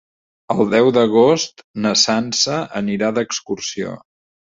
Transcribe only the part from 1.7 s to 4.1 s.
na Sança anirà d'excursió.